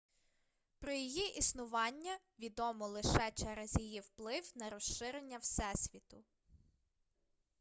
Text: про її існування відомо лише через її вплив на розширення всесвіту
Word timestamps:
про 0.79 0.91
її 0.91 1.37
існування 1.37 2.17
відомо 2.39 2.87
лише 2.87 3.31
через 3.31 3.79
її 3.79 3.99
вплив 3.99 4.51
на 4.55 4.69
розширення 4.69 5.37
всесвіту 5.37 6.23